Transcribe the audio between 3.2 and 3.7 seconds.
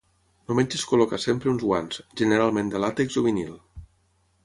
o vinil.